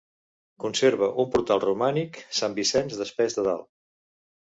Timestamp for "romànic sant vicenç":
1.63-2.97